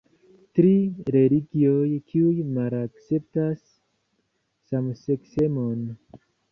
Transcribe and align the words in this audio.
Tri 0.59 0.69
religioj 1.15 1.83
kiuj 2.13 2.33
malakceptas 2.57 3.63
samseksemon. 4.73 5.91